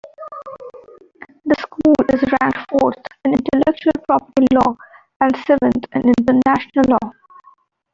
The 1.45 1.53
school 1.59 1.93
is 2.09 2.23
ranked 2.41 2.65
fourth 2.71 2.97
in 3.23 3.33
intellectual 3.35 3.91
property 4.07 4.47
law, 4.51 4.75
and 5.19 5.37
seventh 5.45 5.85
in 5.93 6.11
international 6.17 6.97
law. 7.03 7.11